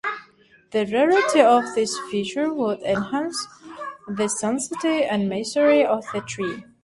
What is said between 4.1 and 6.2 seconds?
sanctity and mystery of